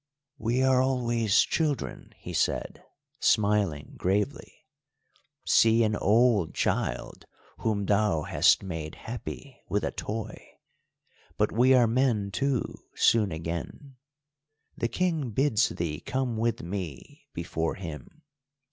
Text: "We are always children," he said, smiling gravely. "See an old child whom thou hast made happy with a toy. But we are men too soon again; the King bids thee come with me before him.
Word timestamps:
"We 0.39 0.63
are 0.63 0.81
always 0.81 1.43
children," 1.43 2.13
he 2.17 2.33
said, 2.33 2.83
smiling 3.19 3.93
gravely. 3.97 4.65
"See 5.45 5.83
an 5.83 5.95
old 5.95 6.55
child 6.55 7.27
whom 7.59 7.85
thou 7.85 8.23
hast 8.23 8.63
made 8.63 8.95
happy 8.95 9.61
with 9.69 9.83
a 9.83 9.91
toy. 9.91 10.43
But 11.37 11.51
we 11.51 11.75
are 11.75 11.85
men 11.85 12.31
too 12.31 12.79
soon 12.95 13.31
again; 13.31 13.97
the 14.75 14.87
King 14.87 15.29
bids 15.29 15.69
thee 15.69 15.99
come 15.99 16.35
with 16.35 16.63
me 16.63 17.27
before 17.35 17.75
him. 17.75 18.23